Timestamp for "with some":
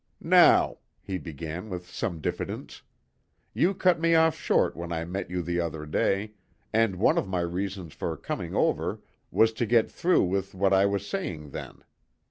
1.69-2.21